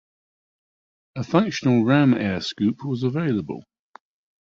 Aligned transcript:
A 1.15 1.23
functional 1.23 1.83
Ram 1.85 2.15
Air 2.15 2.41
scoop 2.41 2.83
was 2.83 3.03
available. 3.03 3.63